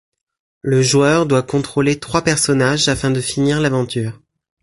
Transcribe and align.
Le 0.63 0.81
joueur 0.81 1.27
doit 1.27 1.43
contrôler 1.43 1.99
trois 1.99 2.23
personnages 2.23 2.87
afin 2.87 3.11
de 3.11 3.21
finir 3.21 3.61
l'aventure. 3.61 4.19